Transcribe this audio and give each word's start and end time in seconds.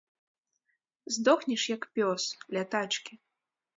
Здохнеш, 1.15 1.63
як 1.75 1.83
пёс, 1.99 2.23
ля 2.57 2.63
тачкі! 2.73 3.13